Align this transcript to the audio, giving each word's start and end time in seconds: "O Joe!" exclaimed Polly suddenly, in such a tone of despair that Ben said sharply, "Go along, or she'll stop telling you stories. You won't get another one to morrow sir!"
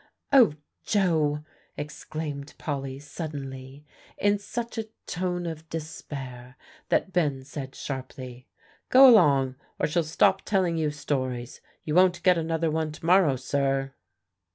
"O 0.33 0.55
Joe!" 0.83 1.43
exclaimed 1.77 2.55
Polly 2.57 2.97
suddenly, 2.97 3.85
in 4.17 4.39
such 4.39 4.79
a 4.79 4.87
tone 5.05 5.45
of 5.45 5.69
despair 5.69 6.57
that 6.89 7.13
Ben 7.13 7.43
said 7.43 7.75
sharply, 7.75 8.47
"Go 8.89 9.07
along, 9.07 9.57
or 9.77 9.85
she'll 9.85 10.01
stop 10.03 10.41
telling 10.41 10.75
you 10.75 10.89
stories. 10.89 11.61
You 11.83 11.93
won't 11.93 12.23
get 12.23 12.35
another 12.39 12.71
one 12.71 12.91
to 12.93 13.05
morrow 13.05 13.35
sir!" 13.35 13.93